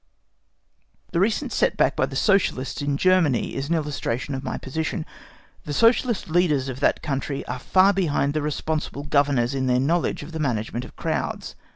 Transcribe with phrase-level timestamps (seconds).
[1.11, 4.57] The recent set back experienced by the Socialists in Germany is an illustration of my
[4.57, 5.05] position.
[5.65, 10.23] The Socialist leaders of that country are far behind the responsible Governors in their knowledge
[10.23, 11.53] of the management of crowds.